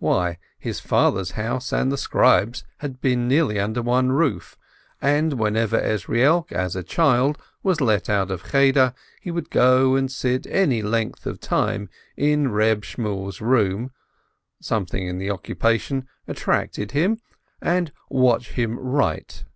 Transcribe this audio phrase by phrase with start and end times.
[0.00, 4.56] Why, his father's house and the scribe's had been nearly under one roof,
[5.02, 10.08] and whenever Ezrielk, as a child, was let out of Cheder, he would go and
[10.08, 13.90] sit any length of time in Reb Shmuel's room
[14.60, 17.20] (something in the occupation attracted him)
[17.60, 19.46] and watch him write.